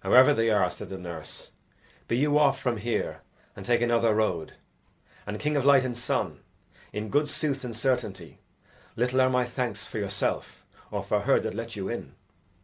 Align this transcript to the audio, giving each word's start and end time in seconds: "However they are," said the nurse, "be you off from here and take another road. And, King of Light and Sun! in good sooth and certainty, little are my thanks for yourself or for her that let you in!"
"However 0.00 0.34
they 0.34 0.50
are," 0.50 0.68
said 0.68 0.88
the 0.88 0.98
nurse, 0.98 1.52
"be 2.08 2.16
you 2.16 2.36
off 2.40 2.58
from 2.60 2.78
here 2.78 3.20
and 3.54 3.64
take 3.64 3.80
another 3.80 4.12
road. 4.16 4.54
And, 5.28 5.38
King 5.38 5.54
of 5.56 5.64
Light 5.64 5.84
and 5.84 5.96
Sun! 5.96 6.40
in 6.92 7.08
good 7.08 7.28
sooth 7.28 7.62
and 7.62 7.76
certainty, 7.76 8.40
little 8.96 9.20
are 9.20 9.30
my 9.30 9.44
thanks 9.44 9.86
for 9.86 9.98
yourself 10.00 10.64
or 10.90 11.04
for 11.04 11.20
her 11.20 11.38
that 11.38 11.54
let 11.54 11.76
you 11.76 11.88
in!" 11.88 12.16